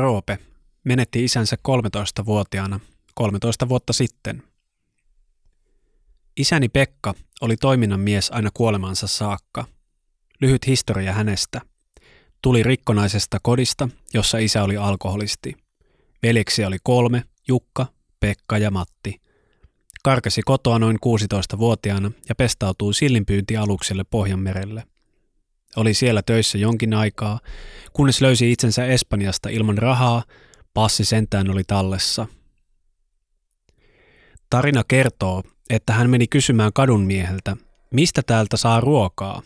Roope 0.00 0.38
menetti 0.84 1.24
isänsä 1.24 1.56
13-vuotiaana 1.68 2.80
13 3.14 3.68
vuotta 3.68 3.92
sitten. 3.92 4.42
Isäni 6.36 6.68
Pekka 6.68 7.14
oli 7.40 7.56
toiminnan 7.56 8.00
mies 8.00 8.30
aina 8.30 8.50
kuolemansa 8.54 9.06
saakka. 9.06 9.64
Lyhyt 10.40 10.66
historia 10.66 11.12
hänestä. 11.12 11.60
Tuli 12.42 12.62
rikkonaisesta 12.62 13.38
kodista, 13.42 13.88
jossa 14.14 14.38
isä 14.38 14.62
oli 14.62 14.76
alkoholisti. 14.76 15.56
Veljeksi 16.22 16.64
oli 16.64 16.76
kolme, 16.82 17.24
Jukka, 17.48 17.86
Pekka 18.20 18.58
ja 18.58 18.70
Matti. 18.70 19.20
Karkasi 20.02 20.42
kotoa 20.42 20.78
noin 20.78 20.98
16-vuotiaana 21.06 22.10
ja 22.28 22.34
pestautui 22.34 22.94
sillinpyyntialukselle 22.94 24.04
Pohjanmerelle. 24.04 24.84
Oli 25.76 25.94
siellä 25.94 26.22
töissä 26.22 26.58
jonkin 26.58 26.94
aikaa, 26.94 27.40
kunnes 27.92 28.20
löysi 28.20 28.52
itsensä 28.52 28.86
Espanjasta 28.86 29.48
ilman 29.48 29.78
rahaa, 29.78 30.22
passi 30.74 31.04
sentään 31.04 31.50
oli 31.50 31.64
tallessa. 31.66 32.26
Tarina 34.50 34.82
kertoo, 34.88 35.42
että 35.70 35.92
hän 35.92 36.10
meni 36.10 36.26
kysymään 36.26 36.72
kadunmieheltä, 36.74 37.56
mistä 37.90 38.22
täältä 38.26 38.56
saa 38.56 38.80
ruokaa. 38.80 39.42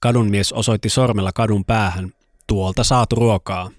Kadunmies 0.00 0.52
osoitti 0.52 0.88
sormella 0.88 1.32
kadun 1.32 1.64
päähän, 1.64 2.12
tuolta 2.46 2.84
saat 2.84 3.12
ruokaa. 3.12 3.70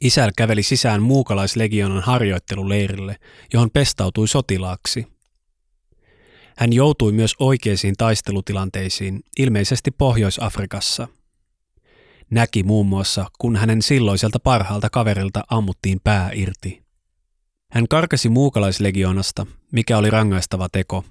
Isäl 0.00 0.30
käveli 0.36 0.62
sisään 0.62 1.02
muukalaislegionan 1.02 2.02
harjoitteluleirille, 2.02 3.16
johon 3.52 3.70
pestautui 3.70 4.28
sotilaaksi. 4.28 5.13
Hän 6.56 6.72
joutui 6.72 7.12
myös 7.12 7.34
oikeisiin 7.38 7.94
taistelutilanteisiin, 7.98 9.20
ilmeisesti 9.38 9.90
Pohjois-Afrikassa. 9.90 11.08
Näki 12.30 12.62
muun 12.62 12.86
muassa, 12.86 13.26
kun 13.38 13.56
hänen 13.56 13.82
silloiselta 13.82 14.40
parhaalta 14.40 14.90
kaverilta 14.90 15.44
ammuttiin 15.50 16.00
pää 16.04 16.30
irti. 16.34 16.84
Hän 17.70 17.88
karkasi 17.88 18.28
muukalaislegionasta, 18.28 19.46
mikä 19.72 19.98
oli 19.98 20.10
rangaistava 20.10 20.68
teko. 20.68 21.04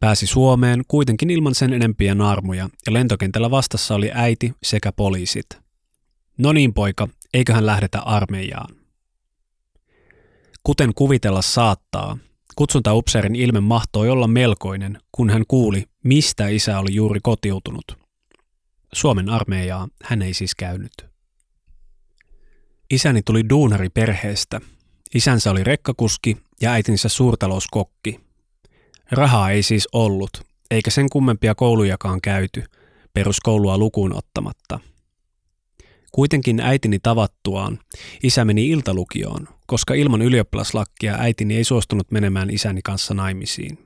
Pääsi 0.00 0.26
Suomeen 0.26 0.82
kuitenkin 0.88 1.30
ilman 1.30 1.54
sen 1.54 1.72
enempiä 1.72 2.14
naarmuja 2.14 2.68
ja 2.86 2.92
lentokentällä 2.92 3.50
vastassa 3.50 3.94
oli 3.94 4.10
äiti 4.14 4.52
sekä 4.62 4.92
poliisit. 4.92 5.46
No 6.38 6.52
niin 6.52 6.74
poika, 6.74 7.08
eiköhän 7.34 7.66
lähdetä 7.66 8.00
armeijaan. 8.00 8.76
Kuten 10.62 10.94
kuvitella 10.94 11.42
saattaa, 11.42 12.18
kutsuntaupseerin 12.56 13.36
ilme 13.36 13.60
mahtoi 13.60 14.10
olla 14.10 14.28
melkoinen, 14.28 14.98
kun 15.12 15.30
hän 15.30 15.44
kuuli, 15.48 15.84
mistä 16.04 16.48
isä 16.48 16.78
oli 16.78 16.94
juuri 16.94 17.20
kotiutunut. 17.22 17.84
Suomen 18.92 19.28
armeijaa 19.28 19.88
hän 20.02 20.22
ei 20.22 20.34
siis 20.34 20.54
käynyt. 20.54 20.92
Isäni 22.90 23.22
tuli 23.22 23.48
duunari 23.48 23.88
perheestä. 23.88 24.60
Isänsä 25.14 25.50
oli 25.50 25.64
rekkakuski 25.64 26.36
ja 26.60 26.70
äitinsä 26.70 27.08
suurtalouskokki. 27.08 28.20
Rahaa 29.10 29.50
ei 29.50 29.62
siis 29.62 29.88
ollut, 29.92 30.30
eikä 30.70 30.90
sen 30.90 31.10
kummempia 31.10 31.54
koulujakaan 31.54 32.20
käyty, 32.20 32.64
peruskoulua 33.14 33.78
lukuun 33.78 34.16
ottamatta– 34.16 34.80
Kuitenkin 36.14 36.60
äitini 36.60 36.98
tavattuaan 36.98 37.78
isä 38.22 38.44
meni 38.44 38.68
iltalukioon, 38.68 39.48
koska 39.66 39.94
ilman 39.94 40.22
ylioppilaslakkia 40.22 41.16
äitini 41.18 41.56
ei 41.56 41.64
suostunut 41.64 42.10
menemään 42.10 42.50
isäni 42.50 42.80
kanssa 42.84 43.14
naimisiin. 43.14 43.78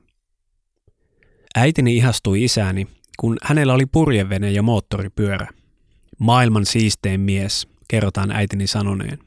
Äitini 1.55 1.97
ihastui 1.97 2.43
isääni, 2.43 2.87
kun 3.19 3.37
hänellä 3.43 3.73
oli 3.73 3.85
purjevene 3.85 4.51
ja 4.51 4.63
moottoripyörä. 4.63 5.47
Maailman 6.19 6.65
siistein 6.65 7.21
mies, 7.21 7.67
kerrotaan 7.87 8.31
äitini 8.31 8.67
sanoneen. 8.67 9.19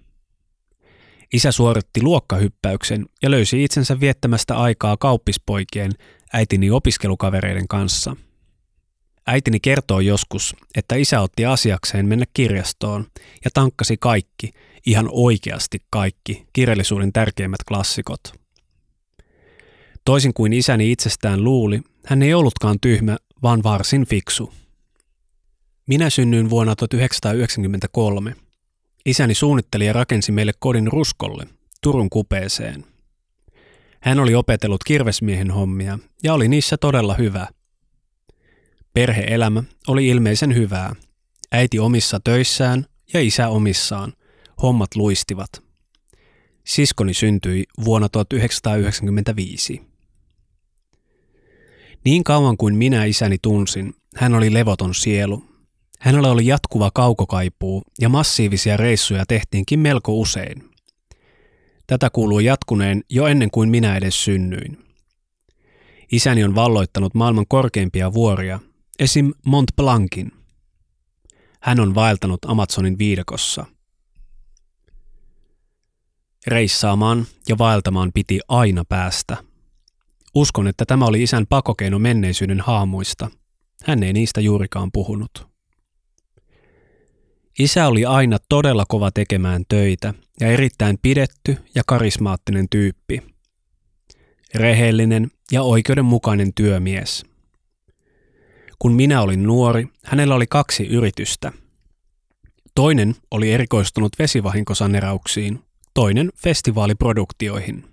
Isä 1.33 1.53
suoritti 1.53 2.03
luokkahyppäyksen 2.03 3.07
ja 3.23 3.31
löysi 3.31 3.65
itsensä 3.65 4.01
viettämästä 4.01 4.57
aikaa 4.57 4.97
kauppispoikien 4.97 5.93
äitini 6.33 6.71
opiskelukavereiden 6.71 7.69
kanssa– 7.69 8.17
Äitini 9.27 9.61
kertoo 9.61 10.01
joskus, 10.01 10.57
että 10.77 10.95
isä 10.95 11.21
otti 11.21 11.45
asiakseen 11.47 12.07
mennä 12.07 12.25
kirjastoon 12.35 13.07
ja 13.45 13.51
tankkasi 13.55 13.97
kaikki, 13.97 14.51
ihan 14.87 15.09
oikeasti 15.11 15.79
kaikki, 15.91 16.47
kirjallisuuden 16.53 17.13
tärkeimmät 17.13 17.65
klassikot. 17.69 18.21
Toisin 20.05 20.35
kuin 20.35 20.53
isäni 20.53 20.93
itsestään 20.93 21.45
luuli, 21.45 21.81
hän 22.07 22.23
ei 22.23 22.35
ollutkaan 22.35 22.81
tyhmä, 22.81 23.17
vaan 23.43 23.63
varsin 23.63 24.07
fiksu. 24.07 24.53
Minä 25.87 26.11
synnyin 26.11 26.51
vuonna 26.51 26.77
1993. 26.77 28.37
Isäni 29.07 29.35
suunnitteli 29.35 29.87
ja 29.87 29.93
rakensi 29.93 30.33
meille 30.33 30.53
kodin 30.59 30.93
Ruskolle, 30.93 31.47
Turun 31.83 32.11
kupeeseen. 32.11 32.85
Hän 34.01 34.21
oli 34.21 34.35
opetellut 34.35 34.85
kirvesmiehen 34.85 35.51
hommia 35.51 35.99
ja 36.23 36.35
oli 36.35 36.49
niissä 36.49 36.77
todella 36.77 37.15
hyvä– 37.15 37.47
Perheelämä 38.95 39.63
oli 39.89 40.09
ilmeisen 40.09 40.55
hyvää. 40.55 40.95
Äiti 41.53 41.79
omissa 41.79 42.21
töissään 42.25 42.87
ja 43.13 43.21
isä 43.21 43.49
omissaan. 43.49 44.13
Hommat 44.63 44.97
luistivat. 44.97 45.51
Siskoni 46.65 47.15
syntyi 47.15 47.65
vuonna 47.85 48.09
1995. 48.09 49.83
Niin 52.05 52.25
kauan 52.25 52.57
kuin 52.57 52.75
minä 52.75 53.05
isäni 53.05 53.37
tunsin, 53.43 53.95
hän 54.17 54.35
oli 54.35 54.55
levoton 54.55 54.95
sielu. 54.95 55.45
Hänellä 56.01 56.31
oli 56.31 56.47
jatkuva 56.47 56.91
kaukokaipuu 56.95 57.83
ja 58.01 58.09
massiivisia 58.09 58.77
reissuja 58.77 59.25
tehtiinkin 59.29 59.81
melko 59.81 60.15
usein. 60.15 60.71
Tätä 61.87 62.11
kuuluu 62.11 62.41
jatkuneen 62.41 63.03
jo 63.11 63.27
ennen 63.27 63.51
kuin 63.51 63.71
minä 63.71 63.97
edes 63.97 64.25
synnyin. 64.25 64.79
Isäni 66.13 66.45
on 66.45 66.55
valloittanut 66.55 67.15
maailman 67.15 67.47
korkeimpia 67.49 68.13
vuoria 68.13 68.61
Esim. 68.99 69.33
Mont 69.47 69.71
Blancin. 69.77 70.33
Hän 71.61 71.81
on 71.81 71.95
vaeltanut 71.95 72.45
Amazonin 72.45 72.99
viidakossa. 72.99 73.67
Reissaamaan 76.47 77.27
ja 77.49 77.59
vaeltamaan 77.59 78.11
piti 78.15 78.41
aina 78.49 78.85
päästä. 78.89 79.37
Uskon, 80.35 80.69
että 80.69 80.85
tämä 80.85 81.05
oli 81.05 81.23
isän 81.23 81.47
pakokeino 81.47 81.99
menneisyyden 81.99 82.61
haamuista. 82.61 83.31
Hän 83.85 84.03
ei 84.03 84.13
niistä 84.13 84.41
juurikaan 84.41 84.91
puhunut. 84.93 85.47
Isä 87.59 87.87
oli 87.87 88.05
aina 88.05 88.39
todella 88.49 88.85
kova 88.89 89.11
tekemään 89.11 89.63
töitä 89.69 90.15
ja 90.41 90.49
erittäin 90.49 90.99
pidetty 91.03 91.57
ja 91.75 91.83
karismaattinen 91.87 92.67
tyyppi. 92.71 93.23
Rehellinen 94.55 95.31
ja 95.53 95.63
oikeudenmukainen 95.63 96.55
työmies– 96.55 97.25
kun 98.83 98.93
minä 98.93 99.23
olin 99.23 99.43
nuori, 99.43 99.89
hänellä 100.05 100.35
oli 100.35 100.47
kaksi 100.47 100.87
yritystä. 100.87 101.53
Toinen 102.75 103.15
oli 103.31 103.53
erikoistunut 103.53 104.13
vesivahinkosanerauksiin, 104.19 105.61
toinen 105.95 106.33
festivaaliproduktioihin. 106.37 107.85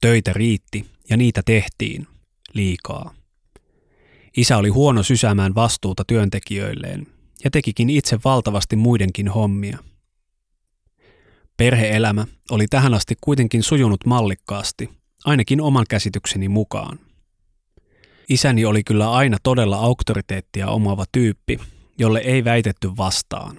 Töitä 0.00 0.32
riitti 0.32 0.86
ja 1.10 1.16
niitä 1.16 1.42
tehtiin 1.46 2.06
liikaa. 2.52 3.14
Isä 4.36 4.56
oli 4.56 4.68
huono 4.68 5.02
sysäämään 5.02 5.54
vastuuta 5.54 6.04
työntekijöilleen 6.06 7.06
ja 7.44 7.50
tekikin 7.50 7.90
itse 7.90 8.18
valtavasti 8.24 8.76
muidenkin 8.76 9.28
hommia. 9.28 9.78
Perheelämä 11.56 12.26
oli 12.50 12.66
tähän 12.66 12.94
asti 12.94 13.14
kuitenkin 13.20 13.62
sujunut 13.62 14.06
mallikkaasti, 14.06 14.90
ainakin 15.24 15.60
oman 15.60 15.84
käsitykseni 15.88 16.48
mukaan. 16.48 17.05
Isäni 18.28 18.64
oli 18.64 18.84
kyllä 18.84 19.12
aina 19.12 19.36
todella 19.42 19.76
auktoriteettia 19.76 20.68
omaava 20.68 21.04
tyyppi, 21.12 21.58
jolle 21.98 22.18
ei 22.18 22.44
väitetty 22.44 22.96
vastaan. 22.96 23.58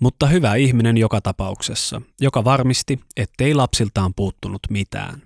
Mutta 0.00 0.26
hyvä 0.26 0.54
ihminen 0.54 0.96
joka 0.96 1.20
tapauksessa, 1.20 2.02
joka 2.20 2.44
varmisti, 2.44 3.00
ettei 3.16 3.54
lapsiltaan 3.54 4.14
puuttunut 4.14 4.60
mitään. 4.70 5.22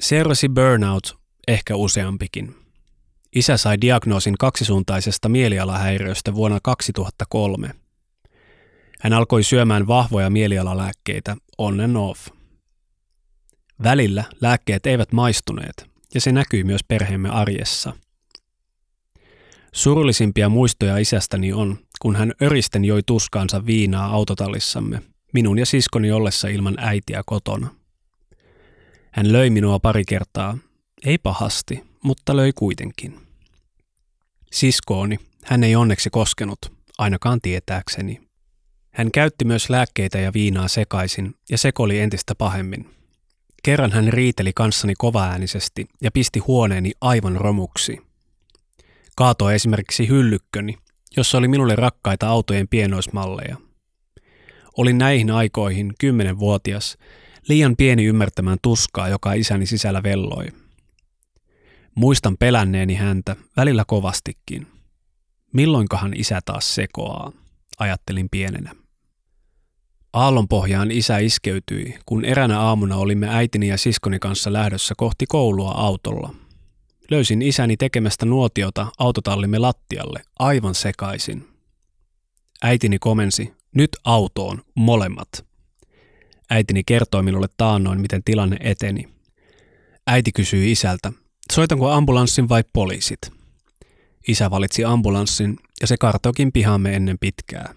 Seurasi 0.00 0.48
burnout, 0.48 1.18
ehkä 1.48 1.76
useampikin. 1.76 2.54
Isä 3.34 3.56
sai 3.56 3.80
diagnoosin 3.80 4.34
kaksisuuntaisesta 4.38 5.28
mielialahäiriöstä 5.28 6.34
vuonna 6.34 6.58
2003. 6.62 7.70
Hän 9.00 9.12
alkoi 9.12 9.42
syömään 9.42 9.86
vahvoja 9.86 10.30
mielialalääkkeitä 10.30 11.36
on 11.58 11.80
and 11.80 11.96
off. 11.96 12.28
Välillä 13.82 14.24
lääkkeet 14.40 14.86
eivät 14.86 15.12
maistuneet, 15.12 15.93
ja 16.14 16.20
se 16.20 16.32
näkyy 16.32 16.64
myös 16.64 16.80
perheemme 16.88 17.28
arjessa. 17.28 17.92
Surullisimpia 19.72 20.48
muistoja 20.48 20.98
isästäni 20.98 21.52
on, 21.52 21.78
kun 22.00 22.16
hän 22.16 22.32
öristen 22.42 22.84
joi 22.84 23.02
tuskaansa 23.06 23.66
viinaa 23.66 24.06
autotallissamme, 24.06 25.02
minun 25.32 25.58
ja 25.58 25.66
siskoni 25.66 26.12
ollessa 26.12 26.48
ilman 26.48 26.74
äitiä 26.78 27.22
kotona. 27.26 27.74
Hän 29.12 29.32
löi 29.32 29.50
minua 29.50 29.78
pari 29.78 30.04
kertaa, 30.04 30.58
ei 31.04 31.18
pahasti, 31.18 31.82
mutta 32.02 32.36
löi 32.36 32.52
kuitenkin. 32.52 33.20
Siskooni 34.52 35.18
hän 35.44 35.64
ei 35.64 35.76
onneksi 35.76 36.10
koskenut, 36.10 36.58
ainakaan 36.98 37.40
tietääkseni. 37.40 38.20
Hän 38.94 39.10
käytti 39.10 39.44
myös 39.44 39.70
lääkkeitä 39.70 40.18
ja 40.18 40.32
viinaa 40.32 40.68
sekaisin 40.68 41.34
ja 41.50 41.58
sekoli 41.58 42.00
entistä 42.00 42.34
pahemmin. 42.34 42.90
Kerran 43.64 43.92
hän 43.92 44.12
riiteli 44.12 44.52
kanssani 44.52 44.94
kovaäänisesti 44.98 45.86
ja 46.02 46.10
pisti 46.10 46.38
huoneeni 46.38 46.92
aivan 47.00 47.36
romuksi. 47.36 47.98
Kaatoi 49.16 49.54
esimerkiksi 49.54 50.08
hyllykköni, 50.08 50.78
jossa 51.16 51.38
oli 51.38 51.48
minulle 51.48 51.76
rakkaita 51.76 52.28
autojen 52.28 52.68
pienoismalleja. 52.68 53.56
Olin 54.76 54.98
näihin 54.98 55.30
aikoihin 55.30 55.92
kymmenenvuotias, 55.98 56.98
liian 57.48 57.76
pieni 57.76 58.04
ymmärtämään 58.04 58.58
tuskaa, 58.62 59.08
joka 59.08 59.32
isäni 59.32 59.66
sisällä 59.66 60.02
velloi. 60.02 60.46
Muistan 61.94 62.36
pelänneeni 62.38 62.94
häntä, 62.94 63.36
välillä 63.56 63.84
kovastikin. 63.86 64.66
Milloinkahan 65.52 66.14
isä 66.16 66.40
taas 66.44 66.74
sekoaa, 66.74 67.32
ajattelin 67.78 68.28
pienenä. 68.30 68.83
Aallonpohjaan 70.14 70.90
isä 70.90 71.18
iskeytyi, 71.18 71.94
kun 72.06 72.24
eränä 72.24 72.60
aamuna 72.60 72.96
olimme 72.96 73.28
äitini 73.36 73.68
ja 73.68 73.78
siskoni 73.78 74.18
kanssa 74.18 74.52
lähdössä 74.52 74.94
kohti 74.96 75.26
koulua 75.28 75.70
autolla. 75.70 76.34
Löysin 77.10 77.42
isäni 77.42 77.76
tekemästä 77.76 78.26
nuotiota 78.26 78.86
autotallimme 78.98 79.58
lattialle, 79.58 80.22
aivan 80.38 80.74
sekaisin. 80.74 81.48
Äitini 82.62 82.98
komensi, 82.98 83.52
nyt 83.74 83.90
autoon, 84.04 84.62
molemmat. 84.74 85.28
Äitini 86.50 86.84
kertoi 86.84 87.22
minulle 87.22 87.48
taannoin, 87.56 88.00
miten 88.00 88.22
tilanne 88.24 88.56
eteni. 88.60 89.08
Äiti 90.06 90.32
kysyi 90.32 90.72
isältä, 90.72 91.12
soitanko 91.52 91.90
ambulanssin 91.90 92.48
vai 92.48 92.64
poliisit? 92.72 93.20
Isä 94.28 94.50
valitsi 94.50 94.84
ambulanssin 94.84 95.56
ja 95.80 95.86
se 95.86 95.96
kartoikin 95.96 96.52
pihamme 96.52 96.96
ennen 96.96 97.18
pitkää. 97.18 97.74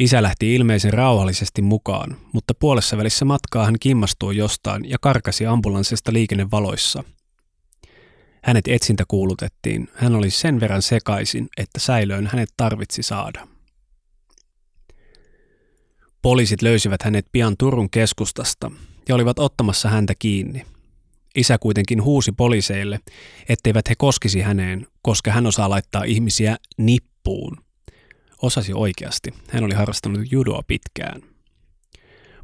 Isä 0.00 0.22
lähti 0.22 0.54
ilmeisen 0.54 0.92
rauhallisesti 0.92 1.62
mukaan, 1.62 2.16
mutta 2.32 2.54
puolessa 2.54 2.96
välissä 2.96 3.24
matkaa 3.24 3.64
hän 3.64 3.76
kimmastui 3.80 4.36
jostain 4.36 4.90
ja 4.90 4.98
karkasi 5.00 5.46
ambulanssista 5.46 6.12
liikennevaloissa. 6.12 7.04
Hänet 8.42 8.68
etsintä 8.68 9.04
kuulutettiin. 9.08 9.88
Hän 9.94 10.14
oli 10.14 10.30
sen 10.30 10.60
verran 10.60 10.82
sekaisin, 10.82 11.48
että 11.56 11.80
säilöön 11.80 12.26
hänet 12.26 12.48
tarvitsi 12.56 13.02
saada. 13.02 13.48
Poliisit 16.22 16.62
löysivät 16.62 17.02
hänet 17.02 17.26
pian 17.32 17.56
Turun 17.58 17.90
keskustasta 17.90 18.70
ja 19.08 19.14
olivat 19.14 19.38
ottamassa 19.38 19.88
häntä 19.88 20.14
kiinni. 20.18 20.62
Isä 21.34 21.58
kuitenkin 21.58 22.02
huusi 22.02 22.32
poliiseille, 22.32 23.00
etteivät 23.48 23.88
he 23.88 23.94
koskisi 23.98 24.40
häneen, 24.40 24.86
koska 25.02 25.30
hän 25.30 25.46
osaa 25.46 25.70
laittaa 25.70 26.04
ihmisiä 26.04 26.56
nippuun. 26.78 27.63
Osasi 28.44 28.72
oikeasti. 28.74 29.34
Hän 29.48 29.64
oli 29.64 29.74
harrastanut 29.74 30.32
judoa 30.32 30.62
pitkään. 30.66 31.22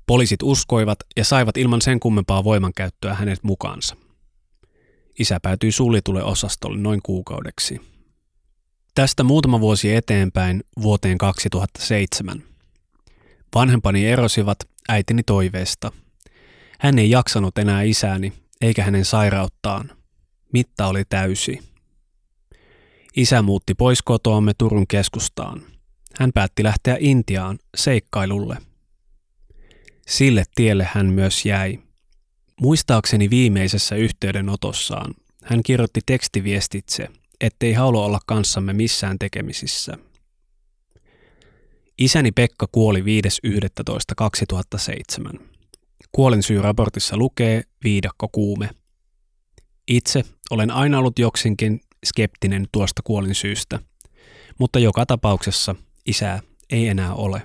Poliisit 0.06 0.42
uskoivat 0.42 0.98
ja 1.16 1.24
saivat 1.24 1.56
ilman 1.56 1.82
sen 1.82 2.00
kummempaa 2.00 2.44
voimankäyttöä 2.44 3.14
hänet 3.14 3.42
mukaansa. 3.42 3.96
Isä 5.18 5.40
päätyi 5.42 5.72
suljetulle 5.72 6.22
osastolle 6.22 6.78
noin 6.78 7.00
kuukaudeksi. 7.02 7.80
Tästä 8.94 9.22
muutama 9.22 9.60
vuosi 9.60 9.94
eteenpäin 9.94 10.64
vuoteen 10.82 11.18
2007. 11.18 12.42
Vanhempani 13.54 14.06
erosivat 14.06 14.58
äitini 14.88 15.22
toiveesta. 15.22 15.92
Hän 16.80 16.98
ei 16.98 17.10
jaksanut 17.10 17.58
enää 17.58 17.82
isääni 17.82 18.32
eikä 18.60 18.84
hänen 18.84 19.04
sairauttaan. 19.04 19.90
Mitta 20.52 20.86
oli 20.86 21.04
täysi. 21.08 21.58
Isä 23.16 23.42
muutti 23.42 23.74
pois 23.74 24.02
kotoamme 24.02 24.52
Turun 24.58 24.86
keskustaan. 24.86 25.62
Hän 26.18 26.30
päätti 26.34 26.64
lähteä 26.64 26.96
Intiaan 27.00 27.58
seikkailulle. 27.76 28.56
Sille 30.08 30.44
tielle 30.54 30.88
hän 30.94 31.06
myös 31.06 31.46
jäi. 31.46 31.78
Muistaakseni 32.60 33.30
viimeisessä 33.30 33.96
yhteydenotossaan 33.96 35.14
hän 35.44 35.62
kirjoitti 35.62 36.00
tekstiviestitse, 36.06 37.08
ettei 37.40 37.72
halua 37.72 38.04
olla 38.04 38.20
kanssamme 38.26 38.72
missään 38.72 39.18
tekemisissä. 39.18 39.98
Isäni 41.98 42.32
Pekka 42.32 42.66
kuoli 42.72 43.00
5.11.2007. 43.00 45.40
Kuolinsyy-raportissa 46.12 47.16
lukee 47.16 47.62
viidakkokuume. 47.84 48.70
Itse 49.88 50.24
olen 50.50 50.70
aina 50.70 50.98
ollut 50.98 51.18
joksinkin 51.18 51.80
skeptinen 52.06 52.66
tuosta 52.72 53.02
kuolinsyystä, 53.04 53.78
mutta 54.58 54.78
joka 54.78 55.06
tapauksessa 55.06 55.74
isää 56.10 56.40
ei 56.70 56.88
enää 56.88 57.14
ole. 57.14 57.42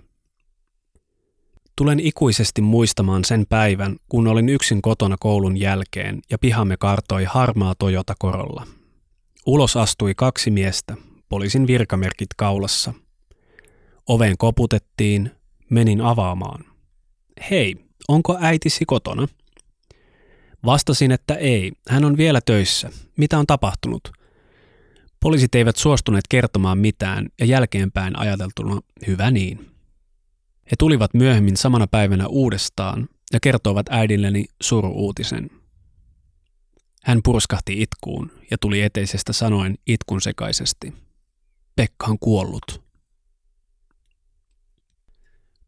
Tulen 1.78 2.00
ikuisesti 2.00 2.62
muistamaan 2.62 3.26
sen 3.26 3.46
päivän, 3.50 3.96
kun 4.10 4.28
olin 4.28 4.50
yksin 4.50 4.82
kotona 4.82 5.16
koulun 5.20 5.58
jälkeen 5.58 6.22
ja 6.32 6.38
pihamme 6.38 6.78
kartoi 6.78 7.24
harmaa 7.24 7.76
Toyota 7.80 8.14
Korolla. 8.20 8.68
Ulos 9.46 9.78
astui 9.78 10.14
kaksi 10.16 10.52
miestä, 10.52 10.96
poliisin 11.30 11.68
virkamerkit 11.68 12.28
kaulassa. 12.38 12.94
Oveen 14.08 14.38
koputettiin, 14.38 15.32
menin 15.70 16.02
avaamaan. 16.02 16.66
Hei, 17.50 17.76
onko 18.08 18.38
äitisi 18.42 18.86
kotona? 18.86 19.28
Vastasin, 20.66 21.12
että 21.12 21.36
ei, 21.36 21.72
hän 21.90 22.06
on 22.06 22.18
vielä 22.18 22.42
töissä. 22.46 22.90
Mitä 23.18 23.40
on 23.40 23.48
tapahtunut? 23.48 24.12
Poliisit 25.20 25.56
eivät 25.56 25.76
suostuneet 25.76 26.28
kertomaan 26.30 26.78
mitään 26.78 27.30
ja 27.40 27.46
jälkeenpäin 27.46 28.20
ajateltuna 28.20 28.82
hyvä 29.08 29.32
niin. 29.32 29.72
He 30.66 30.76
tulivat 30.80 31.14
myöhemmin 31.14 31.58
samana 31.58 31.88
päivänä 31.88 32.28
uudestaan 32.28 33.10
ja 33.34 33.40
kertoivat 33.40 33.86
äidilleni 33.90 34.46
suru-uutisen. 34.64 35.50
Hän 37.04 37.20
purskahti 37.24 37.82
itkuun 37.82 38.32
ja 38.52 38.58
tuli 38.62 38.82
eteisestä 38.82 39.34
sanoen 39.34 39.76
itkun 39.88 40.22
sekaisesti. 40.22 40.94
Pekka 41.76 42.06
on 42.08 42.20
kuollut. 42.20 42.86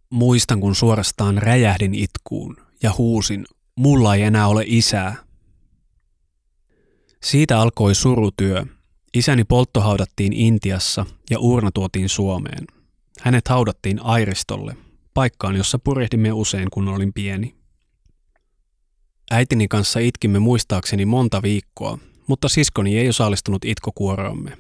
Muistan, 0.09 0.59
kun 0.59 0.75
suorastaan 0.75 1.37
räjähdin 1.37 1.95
itkuun 1.95 2.57
ja 2.83 2.93
huusin, 2.97 3.45
mulla 3.75 4.15
ei 4.15 4.21
enää 4.21 4.47
ole 4.47 4.63
isää. 4.67 5.15
Siitä 7.23 7.59
alkoi 7.59 7.95
surutyö. 7.95 8.65
Isäni 9.13 9.43
polttohaudattiin 9.43 10.33
Intiassa 10.33 11.05
ja 11.29 11.39
urna 11.39 11.71
tuotiin 11.73 12.09
Suomeen. 12.09 12.67
Hänet 13.21 13.47
haudattiin 13.47 13.99
Airistolle, 14.01 14.77
paikkaan, 15.13 15.55
jossa 15.55 15.79
purjehdimme 15.79 16.31
usein, 16.31 16.67
kun 16.71 16.87
olin 16.87 17.13
pieni. 17.13 17.55
Äitini 19.31 19.67
kanssa 19.67 19.99
itkimme 19.99 20.39
muistaakseni 20.39 21.05
monta 21.05 21.41
viikkoa, 21.41 21.97
mutta 22.27 22.49
siskoni 22.49 22.97
ei 22.97 23.09
osallistunut 23.09 23.65
itkokuoroomme. 23.65 24.57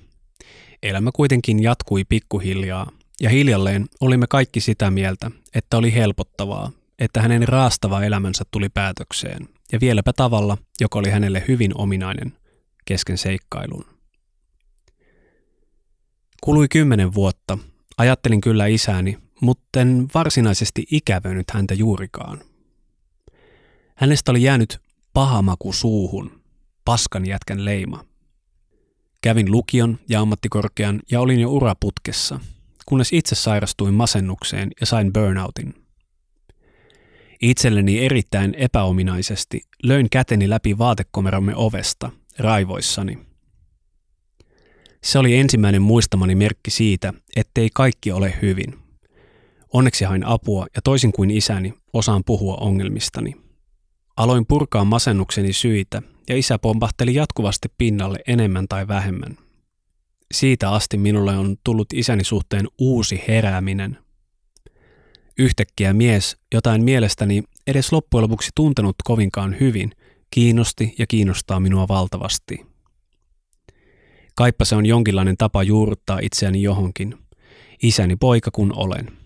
Elämä 0.83 1.11
kuitenkin 1.11 1.63
jatkui 1.63 2.03
pikkuhiljaa 2.09 2.91
ja 3.21 3.29
hiljalleen 3.29 3.85
olimme 4.01 4.25
kaikki 4.29 4.61
sitä 4.61 4.91
mieltä, 4.91 5.31
että 5.55 5.77
oli 5.77 5.93
helpottavaa, 5.93 6.71
että 6.99 7.21
hänen 7.21 7.47
raastava 7.47 8.03
elämänsä 8.03 8.43
tuli 8.51 8.69
päätökseen, 8.69 9.49
ja 9.71 9.79
vieläpä 9.79 10.13
tavalla, 10.13 10.57
joka 10.81 10.99
oli 10.99 11.09
hänelle 11.09 11.43
hyvin 11.47 11.71
ominainen, 11.77 12.33
kesken 12.85 13.17
seikkailun. 13.17 13.96
Kului 16.41 16.67
kymmenen 16.67 17.13
vuotta. 17.13 17.57
Ajattelin 17.97 18.41
kyllä 18.41 18.65
isäni, 18.65 19.17
mutta 19.41 19.81
en 19.81 20.07
varsinaisesti 20.13 20.85
ikävönyt 20.91 21.51
häntä 21.51 21.73
juurikaan. 21.73 22.41
Hänestä 23.95 24.31
oli 24.31 24.43
jäänyt 24.43 24.79
paha 25.13 25.41
maku 25.41 25.73
suuhun, 25.73 26.41
paskan 26.85 27.25
jätkän 27.25 27.65
leima. 27.65 28.05
Kävin 29.21 29.51
lukion 29.51 29.99
ja 30.09 30.21
ammattikorkean 30.21 31.01
ja 31.11 31.21
olin 31.21 31.39
jo 31.39 31.51
uraputkessa– 31.51 32.39
kunnes 32.87 33.13
itse 33.13 33.35
sairastuin 33.35 33.93
masennukseen 33.93 34.71
ja 34.79 34.85
sain 34.85 35.13
burnoutin. 35.13 35.73
Itselleni 37.41 38.05
erittäin 38.05 38.55
epäominaisesti 38.57 39.61
löin 39.83 40.09
käteni 40.09 40.49
läpi 40.49 40.77
vaatekomeromme 40.77 41.55
ovesta, 41.55 42.11
raivoissani. 42.39 43.26
Se 45.07 45.19
oli 45.19 45.35
ensimmäinen 45.35 45.81
muistamani 45.81 46.35
merkki 46.35 46.71
siitä, 46.71 47.13
ettei 47.35 47.69
kaikki 47.73 48.11
ole 48.11 48.33
hyvin. 48.41 48.79
Onneksi 49.73 50.05
hain 50.05 50.23
apua 50.23 50.67
ja 50.75 50.81
toisin 50.81 51.11
kuin 51.11 51.31
isäni, 51.31 51.73
osaan 51.93 52.23
puhua 52.23 52.55
ongelmistani. 52.55 53.35
Aloin 54.17 54.45
purkaa 54.45 54.85
masennukseni 54.85 55.53
syitä 55.53 56.01
ja 56.29 56.37
isä 56.37 56.59
pompahteli 56.59 57.15
jatkuvasti 57.15 57.67
pinnalle 57.77 58.19
enemmän 58.27 58.67
tai 58.67 58.87
vähemmän– 58.87 59.37
siitä 60.33 60.71
asti 60.71 60.97
minulle 60.97 61.37
on 61.37 61.57
tullut 61.63 61.87
isäni 61.93 62.23
suhteen 62.23 62.67
uusi 62.77 63.23
herääminen. 63.27 63.97
Yhtäkkiä 65.37 65.93
mies, 65.93 66.37
jota 66.53 66.75
en 66.75 66.83
mielestäni 66.83 67.43
edes 67.67 67.91
loppujen 67.91 68.23
lopuksi 68.23 68.51
tuntenut 68.55 68.95
kovinkaan 69.03 69.55
hyvin, 69.59 69.91
kiinnosti 70.31 70.95
ja 70.99 71.07
kiinnostaa 71.07 71.59
minua 71.59 71.87
valtavasti. 71.87 72.65
Kaippa 74.37 74.65
se 74.65 74.75
on 74.75 74.85
jonkinlainen 74.85 75.37
tapa 75.37 75.63
juurruttaa 75.63 76.19
itseäni 76.21 76.61
johonkin. 76.61 77.17
Isäni 77.83 78.15
poika 78.15 78.51
kun 78.51 78.73
olen. 78.75 79.17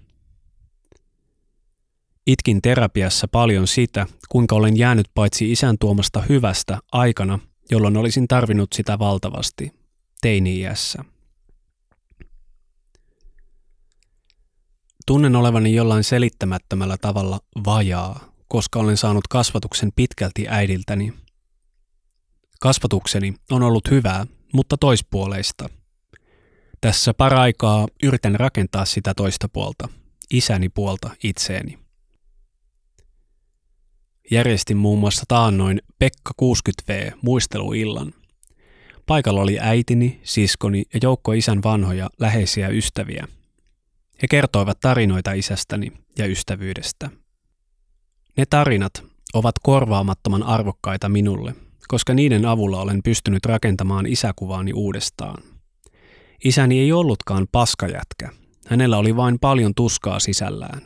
Itkin 2.27 2.61
terapiassa 2.61 3.27
paljon 3.27 3.67
sitä, 3.67 4.07
kuinka 4.29 4.55
olen 4.55 4.77
jäänyt 4.77 5.07
paitsi 5.13 5.51
isän 5.51 5.77
tuomasta 5.79 6.23
hyvästä 6.29 6.79
aikana, 6.91 7.39
jolloin 7.71 7.97
olisin 7.97 8.27
tarvinnut 8.27 8.73
sitä 8.73 8.99
valtavasti, 8.99 9.71
teini-iässä. 10.21 11.03
Tunnen 15.05 15.35
olevani 15.35 15.75
jollain 15.75 16.03
selittämättömällä 16.03 16.97
tavalla 16.97 17.39
vajaa, 17.65 18.33
koska 18.47 18.79
olen 18.79 18.97
saanut 18.97 19.27
kasvatuksen 19.27 19.91
pitkälti 19.95 20.45
äidiltäni. 20.49 21.13
Kasvatukseni 22.59 23.33
on 23.51 23.63
ollut 23.63 23.91
hyvää, 23.91 24.25
mutta 24.53 24.77
toispuoleista. 24.77 25.69
Tässä 26.81 27.13
paraikaa 27.13 27.87
yritän 28.03 28.35
rakentaa 28.35 28.85
sitä 28.85 29.13
toista 29.13 29.49
puolta, 29.49 29.89
isäni 30.31 30.69
puolta 30.69 31.09
itseeni. 31.23 31.79
Järjestin 34.31 34.77
muun 34.77 34.99
muassa 34.99 35.23
taannoin 35.27 35.81
Pekka 35.99 36.31
60V 36.41 37.11
muisteluillan. 37.21 38.13
Paikalla 39.05 39.41
oli 39.41 39.57
äitini, 39.59 40.19
siskoni 40.23 40.83
ja 40.93 40.99
joukko 41.03 41.33
isän 41.33 41.63
vanhoja 41.63 42.09
läheisiä 42.19 42.67
ystäviä. 42.67 43.27
He 44.21 44.27
kertoivat 44.29 44.79
tarinoita 44.79 45.31
isästäni 45.31 45.91
ja 46.17 46.25
ystävyydestä. 46.25 47.09
Ne 48.37 48.45
tarinat 48.45 49.03
ovat 49.33 49.55
korvaamattoman 49.63 50.43
arvokkaita 50.43 51.09
minulle, 51.09 51.55
koska 51.91 52.13
niiden 52.13 52.45
avulla 52.45 52.81
olen 52.81 53.03
pystynyt 53.03 53.45
rakentamaan 53.45 54.05
isäkuvaani 54.05 54.73
uudestaan. 54.73 55.43
Isäni 56.43 56.79
ei 56.79 56.91
ollutkaan 56.91 57.47
paskajätkä. 57.51 58.29
Hänellä 58.67 58.97
oli 58.97 59.15
vain 59.15 59.39
paljon 59.39 59.75
tuskaa 59.75 60.19
sisällään. 60.19 60.81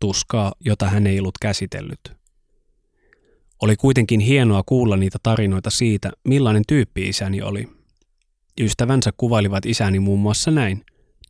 Tuskaa, 0.00 0.52
jota 0.60 0.88
hän 0.88 1.06
ei 1.06 1.18
ollut 1.18 1.38
käsitellyt. 1.40 2.12
Oli 3.62 3.76
kuitenkin 3.76 4.20
hienoa 4.20 4.62
kuulla 4.66 4.96
niitä 4.96 5.18
tarinoita 5.22 5.70
siitä, 5.70 6.12
millainen 6.28 6.62
tyyppi 6.68 7.08
isäni 7.08 7.42
oli. 7.42 7.68
Ystävänsä 8.60 9.12
kuvailivat 9.16 9.66
isäni 9.66 10.00
muun 10.00 10.20
muassa 10.20 10.50
näin. 10.50 10.84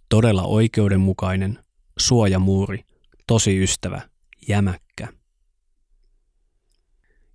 Todella 0.09 0.42
oikeudenmukainen, 0.42 1.59
suojamuuri, 1.99 2.85
tosi 3.26 3.62
ystävä, 3.62 4.00
jämäkkä. 4.49 4.86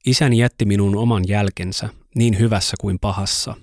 Isäni 0.05 0.37
jätti 0.37 0.65
minun 0.65 0.95
oman 0.95 1.23
jälkensä, 1.27 1.89
niin 2.15 2.39
hyvässä 2.39 2.77
kuin 2.81 2.99
pahassa. 2.99 3.55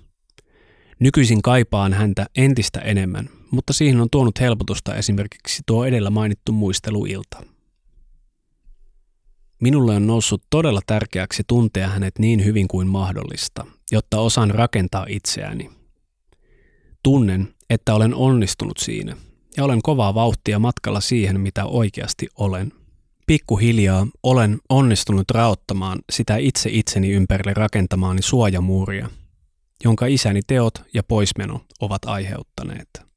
Nykyisin 0.99 1.43
kaipaan 1.43 1.93
häntä 1.93 2.27
entistä 2.37 2.81
enemmän, 2.81 3.31
mutta 3.51 3.73
siihen 3.73 4.01
on 4.01 4.11
tuonut 4.11 4.41
helpotusta 4.41 4.95
esimerkiksi 4.95 5.63
tuo 5.67 5.85
edellä 5.85 6.11
mainittu 6.11 6.53
muisteluilta. 6.53 7.43
Minulle 9.61 9.97
on 9.97 10.07
noussut 10.07 10.43
todella 10.51 10.81
tärkeäksi 10.87 11.43
tuntea 11.47 11.89
hänet 11.89 12.19
niin 12.19 12.45
hyvin 12.45 12.69
kuin 12.69 12.89
mahdollista, 12.89 13.67
jotta 13.91 14.21
osaan 14.21 14.51
rakentaa 14.51 15.07
itseäni. 15.09 15.71
Tunnen, 17.03 17.55
että 17.71 17.95
olen 17.95 18.15
onnistunut 18.15 18.79
siinä 18.79 19.17
ja 19.57 19.65
olen 19.65 19.83
kovaa 19.83 20.15
vauhtia 20.15 20.59
matkalla 20.59 21.01
siihen, 21.01 21.41
mitä 21.41 21.65
oikeasti 21.65 22.29
olen. 22.37 22.73
Pikkuhiljaa 23.29 24.07
olen 24.23 24.59
onnistunut 24.69 25.31
raottamaan 25.31 25.99
sitä 26.13 26.37
itse 26.37 26.71
itseni 26.73 27.11
ympärille 27.11 27.55
rakentamaani 27.55 28.23
suojamuuria, 28.23 29.11
jonka 29.85 30.07
isäni 30.07 30.41
teot 30.47 30.83
ja 30.95 31.03
poismeno 31.03 31.61
ovat 31.81 32.05
aiheuttaneet. 32.05 33.08